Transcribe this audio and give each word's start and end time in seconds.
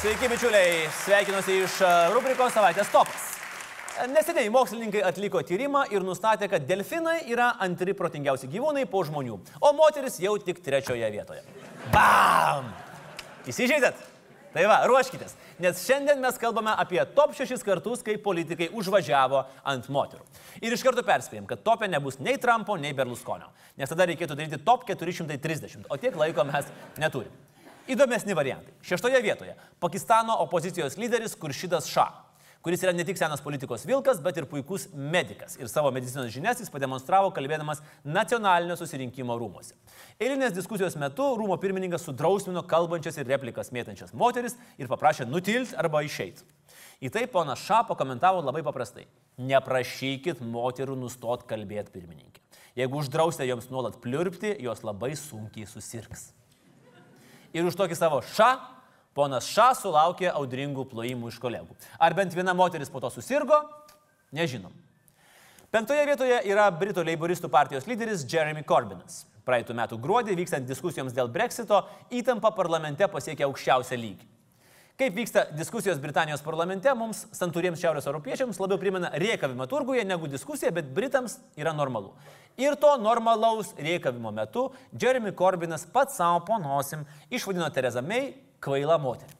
Sveiki, 0.00 0.30
bičiuliai, 0.32 0.86
sveikinuosi 0.96 1.54
iš 1.60 1.74
e, 1.84 1.88
rubrikos 2.14 2.54
savaitės 2.56 2.88
topas. 2.88 3.24
Neseniai 4.08 4.48
mokslininkai 4.48 5.02
atliko 5.04 5.42
tyrimą 5.44 5.82
ir 5.92 6.00
nustatė, 6.06 6.46
kad 6.48 6.64
delfinai 6.64 7.18
yra 7.28 7.50
antri 7.60 7.92
protingiausi 7.98 8.48
gyvūnai 8.48 8.86
po 8.88 9.02
žmonių, 9.04 9.36
o 9.60 9.72
moteris 9.76 10.16
jau 10.24 10.32
tik 10.40 10.62
trečioje 10.64 11.10
vietoje. 11.12 11.44
Bam! 11.92 12.70
Įsižeidėt? 13.52 14.00
Tai 14.54 14.64
va, 14.72 14.78
ruoškitės, 14.88 15.36
nes 15.60 15.84
šiandien 15.84 16.24
mes 16.24 16.40
kalbame 16.40 16.72
apie 16.80 17.04
top 17.12 17.36
6 17.36 17.60
kartus, 17.68 18.00
kai 18.06 18.16
politikai 18.24 18.70
užvažiavo 18.72 19.44
ant 19.68 19.92
moterų. 19.92 20.24
Ir 20.64 20.72
iš 20.72 20.86
karto 20.88 21.04
perspėjom, 21.04 21.44
kad 21.52 21.60
topė 21.68 21.92
nebus 21.92 22.16
nei 22.24 22.40
Trumpo, 22.40 22.80
nei 22.80 22.96
Berlusconio, 22.96 23.52
nes 23.76 23.92
tada 23.92 24.08
reikėtų 24.08 24.40
daryti 24.40 24.64
top 24.64 24.88
430, 24.88 25.90
o 25.92 26.00
tiek 26.00 26.16
laiko 26.16 26.48
mes 26.48 26.72
neturim. 26.96 27.36
Įdomesni 27.88 28.34
variantai. 28.36 28.72
Šeštoje 28.82 29.22
vietoje- 29.22 29.54
Pakistano 29.80 30.36
opozicijos 30.42 30.96
lyderis 30.96 31.34
Kuršidas 31.34 31.86
Ša, 31.88 32.06
kuris 32.62 32.82
yra 32.82 32.92
ne 32.92 33.04
tik 33.04 33.16
senas 33.16 33.40
politikos 33.40 33.86
vilkas, 33.86 34.20
bet 34.20 34.36
ir 34.36 34.46
puikus 34.46 34.88
medicas. 34.92 35.56
Ir 35.58 35.68
savo 35.68 35.90
medicinos 35.90 36.30
žinias 36.30 36.60
jis 36.60 36.70
pademonstravo 36.70 37.32
kalbėdamas 37.32 37.80
nacionalinio 38.04 38.76
susirinkimo 38.76 39.36
rūmose. 39.38 39.72
Eilinės 40.20 40.52
diskusijos 40.52 40.96
metu 40.96 41.22
rūmo 41.36 41.56
pirmininkas 41.60 42.04
sudrausmino 42.04 42.62
kalbančias 42.62 43.16
ir 43.16 43.26
replikas 43.26 43.72
mėtančias 43.72 44.12
moteris 44.12 44.56
ir 44.78 44.86
paprašė 44.86 45.26
nutilti 45.26 45.74
arba 45.76 46.02
išeiti. 46.02 46.44
Į 47.00 47.10
tai 47.10 47.26
ponas 47.26 47.58
Ša 47.58 47.86
pakomentavo 47.88 48.42
labai 48.44 48.62
paprastai. 48.62 49.06
Neprašykit 49.38 50.40
moterų 50.40 50.98
nustot 51.00 51.46
kalbėti 51.48 51.90
pirmininkė. 51.90 52.40
Jeigu 52.76 53.00
uždrausite 53.00 53.48
joms 53.48 53.70
nuolat 53.70 53.96
pliurpti, 54.00 54.52
jos 54.60 54.84
labai 54.84 55.16
sunkiai 55.16 55.66
susirgs 55.66 56.30
ir 57.52 57.66
už 57.66 57.78
tokį 57.78 57.98
savo 57.98 58.20
ša, 58.34 58.50
ponas 59.16 59.48
ša 59.50 59.72
sulaukė 59.78 60.30
audringų 60.32 60.86
plojimų 60.90 61.32
iš 61.32 61.40
kolegų. 61.42 61.76
Ar 61.98 62.14
bent 62.16 62.34
viena 62.36 62.54
moteris 62.56 62.92
po 62.92 63.02
to 63.02 63.10
susirgo, 63.12 63.62
nežinom. 64.32 64.72
Penktoje 65.70 66.02
vietoje 66.06 66.40
yra 66.50 66.66
Britų 66.74 67.04
leiboristų 67.06 67.50
partijos 67.50 67.86
lyderis 67.86 68.24
Jeremy 68.26 68.64
Corbynas. 68.66 69.24
Praeitų 69.46 69.74
metų 69.78 69.98
gruodį 70.02 70.34
vykstant 70.38 70.66
diskusijoms 70.66 71.14
dėl 71.14 71.30
Brexito 71.30 71.84
įtampa 72.10 72.50
parlamente 72.54 73.06
pasiekė 73.10 73.46
aukščiausią 73.46 73.98
lygį. 73.98 74.26
Kaip 75.00 75.14
vyksta 75.16 75.46
diskusijos 75.56 75.96
Britanijos 75.96 76.42
parlamente, 76.44 76.92
mums 76.92 77.22
santūriems 77.32 77.80
šiaurės 77.80 78.04
europiečiams 78.10 78.58
labiau 78.60 78.76
primena 78.82 79.08
riekavimą 79.22 79.64
turguje 79.70 80.04
negu 80.04 80.28
diskusija, 80.28 80.68
bet 80.76 80.90
Britams 80.92 81.38
yra 81.56 81.72
normalu. 81.72 82.12
Ir 82.60 82.76
to 82.76 82.90
normalaus 83.00 83.72
riekavimo 83.80 84.28
metu 84.36 84.66
Jeremy 84.92 85.32
Corbynas 85.32 85.88
pats 85.88 86.20
savo 86.20 86.44
ponosim 86.44 87.06
išvadino 87.32 87.72
Terezą 87.72 88.04
May 88.04 88.34
kvailą 88.60 89.00
moterį. 89.00 89.39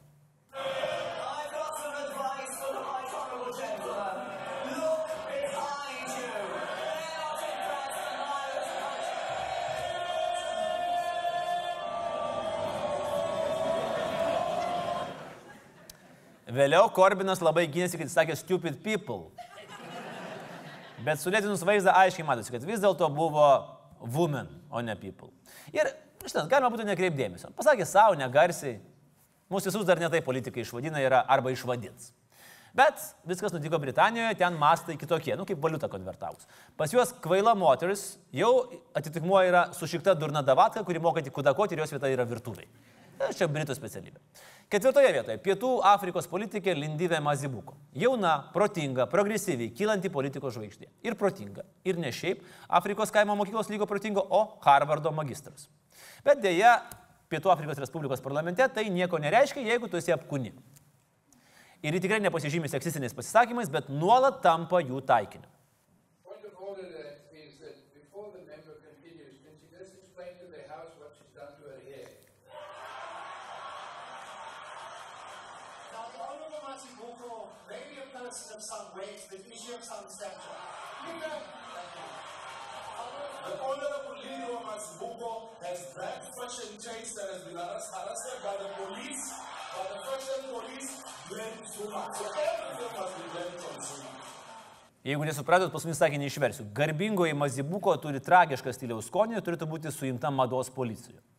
Vėliau 16.51 16.89
Korbinas 16.91 17.39
labai 17.43 17.63
gynėsi, 17.71 17.95
kad 17.99 18.09
jis 18.09 18.15
sakė 18.17 18.35
stupid 18.35 18.81
people. 18.83 19.29
Bet 21.01 21.21
sulėtinus 21.21 21.63
vaizdą 21.65 21.93
aiškiai 22.03 22.25
matosi, 22.27 22.51
kad 22.53 22.65
vis 22.67 22.81
dėlto 22.83 23.07
buvo 23.15 23.47
women, 24.01 24.49
o 24.69 24.81
ne 24.85 24.95
people. 24.99 25.31
Ir, 25.73 25.89
žinot, 26.25 26.49
galima 26.51 26.69
būtų 26.73 26.85
nekreipdėmėsio. 26.89 27.53
Pasakė 27.57 27.87
savo, 27.89 28.17
negarsiai. 28.19 28.79
Mūsų 29.51 29.71
visus 29.71 29.87
dar 29.87 29.99
netai 29.99 30.21
politikai 30.23 30.63
išvadina 30.65 31.01
yra 31.03 31.23
arba 31.27 31.51
išvadins. 31.51 32.11
Bet 32.75 33.01
viskas 33.27 33.51
nutiko 33.51 33.79
Britanijoje, 33.83 34.37
ten 34.39 34.55
mastai 34.59 34.95
kitokie, 34.99 35.33
nu 35.35 35.43
kaip 35.47 35.59
valiuta 35.63 35.89
konvertavus. 35.91 36.47
Pas 36.79 36.91
juos 36.93 37.11
kvaila 37.23 37.51
moteris 37.57 38.13
jau 38.35 38.51
atitikmuo 38.95 39.41
yra 39.43 39.65
sušikta 39.75 40.15
durna 40.15 40.43
davatka, 40.43 40.85
kuri 40.87 41.01
moka 41.03 41.23
tik 41.23 41.35
kudakoti 41.35 41.75
ir 41.75 41.83
jos 41.83 41.91
vieta 41.97 42.11
yra 42.11 42.27
virtuviai. 42.27 42.69
Čia 43.29 43.47
Britų 43.51 43.75
specialybė. 43.77 44.17
Ketvirtoje 44.71 45.11
vietoje- 45.13 45.37
Pietų 45.45 45.69
Afrikos 45.83 46.27
politikė 46.31 46.73
Lindyvė 46.77 47.19
Mazibuko. 47.21 47.75
Jauna, 47.93 48.51
protinga, 48.53 49.05
progresyviai, 49.11 49.73
kylanti 49.75 50.09
politikos 50.09 50.55
žvaigždė. 50.55 50.87
Ir 51.03 51.15
protinga. 51.19 51.65
Ir 51.83 51.97
ne 51.97 52.07
šiaip 52.07 52.41
Afrikos 52.69 53.11
kaimo 53.11 53.35
mokyklos 53.35 53.69
lygo 53.69 53.85
protingo, 53.85 54.25
o 54.29 54.57
Harvardo 54.63 55.11
magistras. 55.11 55.67
Bet 56.23 56.41
dėja, 56.41 56.81
Pietų 57.29 57.51
Afrikos 57.51 57.77
Respublikos 57.77 58.23
parlamente 58.23 58.65
tai 58.73 58.89
nieko 58.89 59.19
nereiškia, 59.19 59.63
jeigu 59.63 59.89
tu 59.89 59.97
esi 59.97 60.11
apkūni. 60.15 60.53
Ir 61.83 61.93
ji 61.93 61.99
tikrai 61.99 62.21
nepasižymė 62.21 62.69
seksistiniais 62.71 63.15
pasisakymais, 63.17 63.69
bet 63.69 63.89
nuolat 63.89 64.41
tampa 64.41 64.79
jų 64.79 65.01
taikiniu. 65.03 65.50
May 78.21 78.29
be 78.29 78.35
a 78.35 78.37
person 78.37 78.57
of 78.57 78.61
some 78.61 78.85
weight, 78.95 79.21
but 79.29 79.39
is 79.39 79.61
she 79.61 79.73
of 79.73 79.83
some 79.83 80.05
stature? 80.05 80.57
Leader, 81.05 81.37
thank 81.73 81.91
you. 81.97 82.09
The 83.41 83.57
Honorable 83.57 84.17
Lilo 84.21 84.61
Masbuko 84.61 85.49
has 85.65 85.81
bad 85.97 86.21
fashion 86.37 86.77
taste 86.77 87.15
that 87.17 87.33
has 87.33 87.43
been 87.43 87.57
harassed 87.57 87.89
by 88.45 88.53
the 88.61 88.69
police, 88.77 89.33
by 89.73 89.83
the 89.89 89.97
fashion 90.05 90.41
police, 90.53 91.01
blamed 91.29 91.65
Zuma. 91.73 92.05
So 92.13 92.25
everything 92.29 92.93
must 92.93 93.13
be 93.17 93.23
blamed 93.33 93.61
on 93.65 93.77
Zuma. 93.81 94.09
Jeigu 95.01 95.25
nesupratot, 95.25 95.71
pas 95.73 95.85
mus 95.89 95.97
sakė 95.97 96.19
neišversiu. 96.21 96.67
Garbingoji 96.77 97.33
Mazibuko 97.33 97.95
turi 97.97 98.21
tragišką 98.21 98.69
stiliaus 98.69 99.09
skonį 99.09 99.39
ir 99.39 99.41
turėtų 99.41 99.65
būti 99.65 99.89
suimta 99.89 100.29
mados 100.29 100.69
policijoje. 100.69 101.30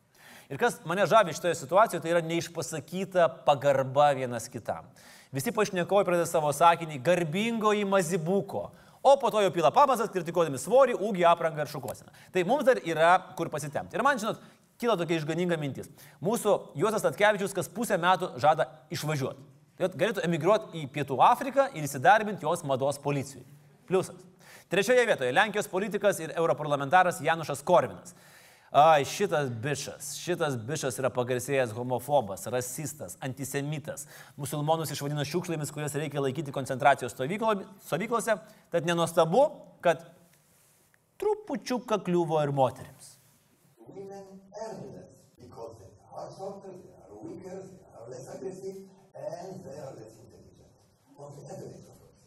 Ir 0.52 0.60
kas 0.60 0.76
mane 0.84 1.06
žavi 1.08 1.32
šitoje 1.32 1.54
situacijoje, 1.56 2.02
tai 2.04 2.10
yra 2.12 2.20
neišpasakyta 2.26 3.28
pagarba 3.46 4.10
vienas 4.12 4.50
kitam. 4.52 4.84
Visi 5.32 5.52
pašnekovai 5.56 6.04
pradeda 6.04 6.26
savo 6.28 6.50
sakinį 6.52 6.98
garbingoji 7.00 7.86
Mazibuko, 7.88 8.66
o 9.00 9.14
po 9.16 9.30
to 9.32 9.40
jau 9.40 9.52
pila 9.54 9.70
pamazas, 9.72 10.10
kritikuodami 10.12 10.60
svorį, 10.60 10.98
ūgį, 11.00 11.24
aprangą 11.30 11.64
ir 11.64 11.70
šukosiną. 11.72 12.12
Tai 12.34 12.42
mums 12.44 12.66
dar 12.68 12.82
yra 12.84 13.14
kur 13.38 13.48
pasitemti. 13.48 13.96
Ir 13.96 14.04
man, 14.04 14.20
žinot, 14.20 14.42
kyla 14.76 14.98
tokia 15.00 15.16
išganinga 15.22 15.56
mintis. 15.56 15.88
Mūsų 16.20 16.58
Juozas 16.82 17.06
Tatkevičius 17.06 17.56
kas 17.56 17.72
pusę 17.72 17.96
metų 18.02 18.34
žada 18.42 18.68
išvažiuoti. 18.92 19.48
Tai 19.80 19.88
galėtų 19.88 20.26
emigruoti 20.26 20.82
į 20.82 20.90
Pietų 20.92 21.16
Afriką 21.24 21.70
ir 21.72 21.88
įsidarbinti 21.88 22.44
jos 22.44 22.60
mados 22.68 23.00
policijai. 23.00 23.40
Pliusas. 23.88 24.20
Trečioje 24.68 25.08
vietoje 25.08 25.32
Lenkijos 25.32 25.72
politikas 25.72 26.20
ir 26.20 26.36
europarlamentaras 26.36 27.24
Janušas 27.24 27.64
Korvinas. 27.64 28.12
Ai, 28.72 29.04
šitas 29.04 29.50
bišas, 29.50 30.14
šitas 30.16 30.54
bišas 30.56 30.96
yra 30.96 31.10
pagarsėjęs 31.12 31.74
homofobas, 31.76 32.46
rasistas, 32.48 33.18
antisemitas. 33.20 34.06
Musulmonus 34.40 34.94
išvadino 34.94 35.26
šiukšlėmis, 35.28 35.68
kurias 35.76 35.92
reikia 36.00 36.22
laikyti 36.24 36.54
koncentracijos 36.56 37.12
stovyklo- 37.12 37.66
stovyklose. 37.84 38.38
Tad 38.72 38.88
nenuostabu, 38.88 39.42
kad 39.84 40.00
trupučiuką 41.20 42.00
kliuvo 42.00 42.40
ir 42.40 42.54
course. 52.00 52.24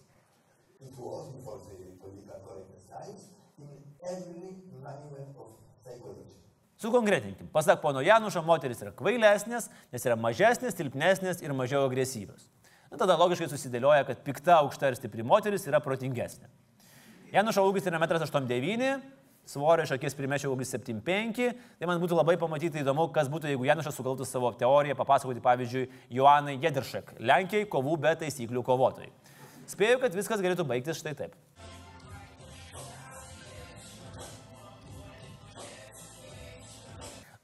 It 0.80 0.94
was 0.94 1.26
before 1.34 1.58
the 1.58 1.90
political 1.98 2.38
correctness 2.46 2.86
times 2.86 3.34
in 3.60 3.68
every 4.04 4.56
manual 4.84 5.28
of 5.40 5.52
psychology. 5.84 6.36
Sukonkretinkim. 6.82 7.48
Pasak 7.54 7.82
pono 7.82 8.04
Janušo, 8.04 8.44
moteris 8.44 8.82
yra 8.84 8.92
kvailesnės, 8.96 9.70
nes 9.94 10.06
yra 10.06 10.18
mažesnės, 10.20 10.76
silpnesnės 10.76 11.42
ir 11.44 11.56
mažiau 11.56 11.86
agresyvios. 11.88 12.50
Na, 12.92 13.00
tada 13.00 13.16
logiškai 13.20 13.48
susidėlioja, 13.50 14.06
kad 14.08 14.24
pikta, 14.28 14.60
aukšta 14.62 14.92
ir 14.92 15.00
stipri 15.00 15.24
moteris 15.26 15.66
yra 15.70 15.80
protingesnė. 15.84 16.52
Janušo 17.34 17.64
ūgis 17.68 17.88
yra 17.90 18.00
1,89 18.04 18.86
m, 18.92 19.00
svorio 19.50 19.86
iš 19.88 19.96
akies 19.96 20.16
primečiau 20.18 20.54
ūgis 20.54 20.76
7,5. 20.76 21.56
Tai 21.80 21.90
man 21.90 22.04
būtų 22.04 22.20
labai 22.20 22.36
pamatyti 22.42 22.84
įdomu, 22.84 23.08
kas 23.16 23.32
būtų, 23.32 23.54
jeigu 23.54 23.68
Janušas 23.72 23.98
sugaltų 23.98 24.28
savo 24.28 24.52
teoriją 24.60 24.98
papasakoti, 25.00 25.44
pavyzdžiui, 25.44 25.88
Joanai 26.20 26.60
Jederšek, 26.60 27.16
Lenkijai 27.24 27.70
kovų 27.72 27.98
be 28.04 28.14
taisyklių 28.26 28.64
kovotojai. 28.68 29.12
Spėju, 29.72 30.00
kad 30.04 30.16
viskas 30.16 30.44
galėtų 30.44 30.68
baigtis 30.70 31.02
štai 31.02 31.16
taip. 31.18 31.36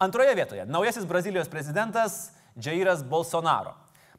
Antroje 0.02 0.36
vietoje 0.36 0.66
naujasis 0.66 1.06
Brazilijos 1.06 1.48
prezidentas 1.48 2.32
Jairas 2.56 3.04
Bolsonaro. 3.06 3.76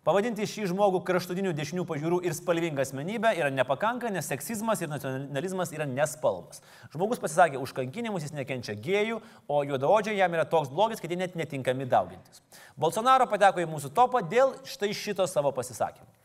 Pavadinti 0.06 0.46
šį 0.46 0.68
žmogų 0.70 1.00
kraštutinių 1.08 1.50
dešinių 1.58 1.82
pažiūrų 1.88 2.20
ir 2.22 2.36
spalvingą 2.38 2.84
asmenybę 2.86 3.32
yra 3.34 3.48
nepakanka, 3.50 4.12
nes 4.14 4.30
seksizmas 4.30 4.78
ir 4.78 4.92
nacionalizmas 4.92 5.74
yra 5.74 5.88
nespalvos. 5.90 6.62
Žmogus 6.94 7.18
pasisakė 7.24 7.58
už 7.58 7.74
kankinimus, 7.74 8.22
jis 8.22 8.34
nekenčia 8.38 8.78
gėjų, 8.78 9.18
o 9.50 9.58
juodaodžiai 9.66 10.20
jam 10.20 10.38
yra 10.38 10.46
toks 10.46 10.70
blogis, 10.70 11.02
kad 11.02 11.10
jie 11.10 11.18
net 11.18 11.34
netinkami 11.34 11.90
daugintis. 11.90 12.44
Bolsonaro 12.78 13.26
pateko 13.26 13.66
į 13.66 13.66
mūsų 13.74 13.90
topą 13.90 14.22
dėl 14.22 14.54
štai 14.62 14.94
šito 14.94 15.26
savo 15.26 15.50
pasisakymų. 15.50 16.21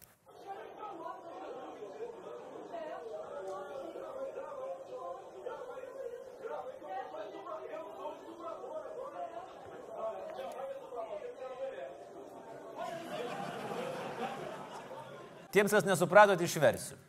Tiems, 15.58 15.74
kas 15.74 15.86
nesupratot, 15.88 16.42
išversiu. 16.46 17.00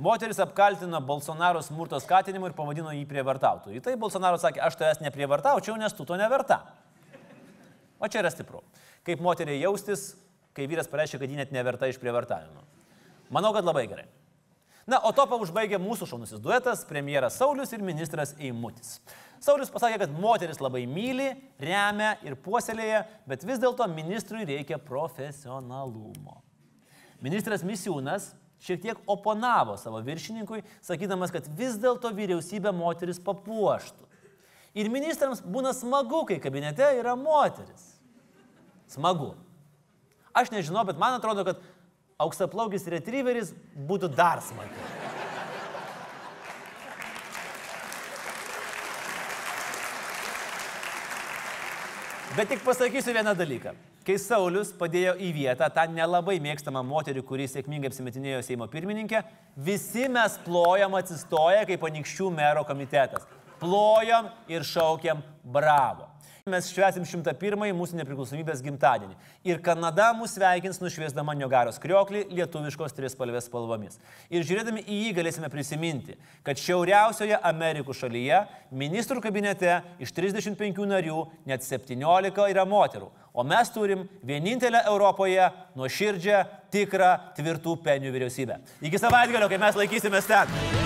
Moteris 0.00 0.38
apkaltino 0.40 1.02
Bolsonaro 1.04 1.60
smurto 1.60 1.98
skatinimu 2.00 2.48
ir 2.48 2.54
pavadino 2.56 2.94
jį 2.96 3.02
prievartautų. 3.10 3.74
Į 3.76 3.82
tai 3.84 3.92
Bolsonaro 4.00 4.38
sakė, 4.40 4.62
aš 4.64 4.78
tavęs 4.80 5.02
neprievartaučiau, 5.04 5.76
nes 5.76 5.92
tu 5.92 6.06
to 6.08 6.16
neverta. 6.16 6.62
O 8.00 8.08
čia 8.08 8.22
yra 8.22 8.32
stipru. 8.32 8.62
Kaip 9.04 9.20
moteriai 9.20 9.60
jaustis, 9.60 10.14
kai 10.56 10.64
vyras 10.70 10.88
pareiškia, 10.88 11.20
kad 11.20 11.28
ji 11.28 11.36
net 11.42 11.52
neverta 11.52 11.92
iš 11.92 12.00
prievartavimo. 12.00 12.64
Manau, 13.36 13.52
kad 13.52 13.68
labai 13.68 13.84
gerai. 13.92 14.08
Na, 14.88 15.02
o 15.04 15.12
topą 15.12 15.36
užbaigė 15.44 15.76
mūsų 15.76 16.08
šaunusis 16.08 16.40
duetas, 16.40 16.86
premjeras 16.88 17.36
Saulis 17.36 17.76
ir 17.76 17.84
ministras 17.84 18.32
Eimutis. 18.40 18.96
Saulis 19.44 19.68
pasakė, 19.72 20.00
kad 20.06 20.16
moteris 20.16 20.64
labai 20.64 20.86
myli, 20.88 21.34
remia 21.60 22.14
ir 22.24 22.40
puoselėja, 22.40 23.04
bet 23.28 23.44
vis 23.44 23.60
dėlto 23.60 23.84
ministrui 23.92 24.48
reikia 24.48 24.80
profesionalumo. 24.80 26.40
Ministras 27.20 27.64
Misiūnas 27.66 28.30
šiek 28.64 28.80
tiek 28.82 29.00
oponavo 29.08 29.76
savo 29.80 30.00
viršininkui, 30.04 30.62
sakydamas, 30.84 31.32
kad 31.32 31.48
vis 31.56 31.76
dėlto 31.80 32.12
vyriausybė 32.16 32.72
moteris 32.76 33.20
papuoštų. 33.24 34.08
Ir 34.80 34.90
ministrams 34.92 35.40
būna 35.42 35.72
smagu, 35.74 36.22
kai 36.28 36.38
kabinete 36.42 36.86
yra 37.00 37.16
moteris. 37.18 37.96
Smagu. 38.90 39.32
Aš 40.36 40.52
nežinau, 40.54 40.84
bet 40.86 41.00
man 41.00 41.16
atrodo, 41.18 41.44
kad 41.46 41.62
auksaplaugis 42.20 42.86
retrieveris 42.92 43.54
būtų 43.88 44.12
dar 44.14 44.42
smagiau. 44.44 44.88
Bet 52.36 52.52
tik 52.52 52.62
pasakysiu 52.62 53.16
vieną 53.16 53.34
dalyką. 53.34 53.74
Kai 54.10 54.16
Saulis 54.18 54.72
padėjo 54.74 55.12
į 55.22 55.28
vietą 55.30 55.68
tą 55.70 55.84
nelabai 55.86 56.40
mėgstamą 56.42 56.80
moterį, 56.82 57.22
kuri 57.28 57.44
sėkmingai 57.46 57.92
apsimetinėjo 57.92 58.40
Seimo 58.42 58.66
pirmininkę, 58.66 59.20
visi 59.54 60.08
mes 60.10 60.34
plojam 60.42 60.96
atsistoję 60.98 61.60
kaip 61.68 61.78
panikščių 61.84 62.32
mero 62.34 62.64
komitetas. 62.66 63.28
Plojam 63.62 64.32
ir 64.50 64.66
šaukiam 64.66 65.22
bravo. 65.46 66.09
Mes 66.48 66.70
švesim 66.72 67.04
101 67.04 67.74
mūsų 67.76 67.98
nepriklausomybės 67.98 68.62
gimtadienį. 68.64 69.16
Ir 69.44 69.60
Kanada 69.64 70.10
mus 70.16 70.36
sveikins 70.38 70.80
nušviesdama 70.80 71.34
Niogaros 71.36 71.80
krioklį 71.82 72.24
lietuviškos 72.32 72.96
trispalvės 72.96 73.50
spalvomis. 73.50 74.00
Ir 74.32 74.46
žiūrėdami 74.48 74.86
į 74.86 75.00
jį 75.04 75.14
galėsime 75.20 75.50
prisiminti, 75.52 76.16
kad 76.46 76.60
šiauriausioje 76.60 77.36
Amerikos 77.36 78.00
šalyje 78.00 78.42
ministrų 78.72 79.20
kabinete 79.24 79.80
iš 80.00 80.14
35 80.16 80.86
narių 80.88 81.26
net 81.50 81.66
17 81.66 82.48
yra 82.48 82.64
moterų. 82.64 83.10
O 83.32 83.44
mes 83.46 83.70
turim 83.70 84.08
vienintelę 84.26 84.82
Europoje 84.90 85.50
nuoširdžią, 85.78 86.42
tikrą, 86.72 87.14
tvirtų 87.36 87.76
penių 87.84 88.14
vyriausybę. 88.16 88.58
Iki 88.82 89.02
savaitgalio, 89.02 89.50
kai 89.52 89.60
mes 89.62 89.78
laikysime 89.78 90.22
ten. 90.26 90.79